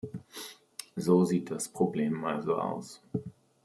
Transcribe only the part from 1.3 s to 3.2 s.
das Problem also aus.